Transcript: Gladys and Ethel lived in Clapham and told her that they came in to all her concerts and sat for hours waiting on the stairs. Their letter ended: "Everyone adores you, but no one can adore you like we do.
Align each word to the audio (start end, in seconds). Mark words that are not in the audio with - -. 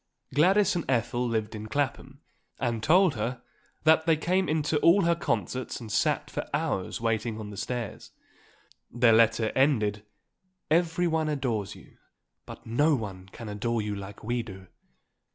Gladys 0.33 0.75
and 0.75 0.83
Ethel 0.89 1.27
lived 1.27 1.53
in 1.53 1.67
Clapham 1.67 2.21
and 2.57 2.81
told 2.81 3.13
her 3.13 3.43
that 3.83 4.07
they 4.07 4.17
came 4.17 4.49
in 4.49 4.63
to 4.63 4.79
all 4.79 5.03
her 5.03 5.13
concerts 5.13 5.79
and 5.79 5.91
sat 5.91 6.31
for 6.31 6.49
hours 6.55 6.99
waiting 6.99 7.39
on 7.39 7.51
the 7.51 7.55
stairs. 7.57 8.09
Their 8.89 9.13
letter 9.13 9.51
ended: 9.55 10.03
"Everyone 10.71 11.29
adores 11.29 11.75
you, 11.75 11.97
but 12.47 12.65
no 12.65 12.95
one 12.95 13.29
can 13.31 13.47
adore 13.47 13.83
you 13.83 13.95
like 13.95 14.23
we 14.23 14.41
do. 14.41 14.65